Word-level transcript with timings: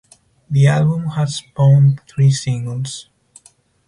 The 0.49 0.65
album 0.65 1.09
has 1.09 1.35
spawned 1.35 2.01
three 2.09 2.31
singles. 2.31 3.07